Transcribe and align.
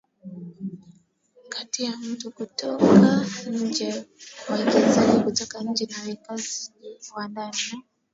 kati 1.49 1.83
ya 1.83 1.97
mtu 1.97 2.31
kutoka 2.31 3.25
nje 3.49 3.89
mwekezaji 4.49 5.23
kutoka 5.23 5.63
nje 5.63 5.85
na 5.89 5.97
mwekezaji 6.03 6.97
wa 7.15 7.27
ndani 7.27 7.57